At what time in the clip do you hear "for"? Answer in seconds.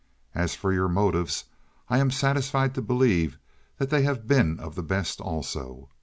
0.55-0.73